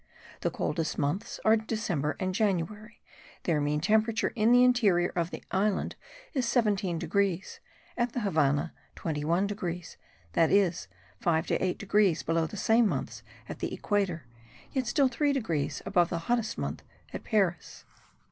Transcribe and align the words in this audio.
The 0.39 0.49
coldest 0.49 0.97
months 0.97 1.39
are 1.45 1.55
December 1.55 2.15
and 2.19 2.33
January; 2.33 3.03
their 3.43 3.61
mean 3.61 3.79
temperature 3.81 4.29
in 4.29 4.51
the 4.51 4.63
interior 4.63 5.09
of 5.15 5.29
the 5.29 5.43
island, 5.51 5.95
is 6.33 6.47
17 6.47 6.97
degrees; 6.97 7.59
at 7.95 8.13
the 8.13 8.21
Havannah, 8.21 8.73
21 8.95 9.45
degrees, 9.45 9.97
that 10.33 10.49
is, 10.49 10.87
5 11.19 11.45
to 11.45 11.63
8 11.63 11.77
degrees 11.77 12.23
below 12.23 12.47
the 12.47 12.57
same 12.57 12.87
months 12.87 13.21
at 13.47 13.59
the 13.59 13.71
equator, 13.75 14.25
yet 14.71 14.87
still 14.87 15.07
3 15.07 15.33
degrees 15.33 15.83
above 15.85 16.09
the 16.09 16.17
hottest 16.17 16.57
month 16.57 16.81
at 17.13 17.23
Paris. 17.23 17.85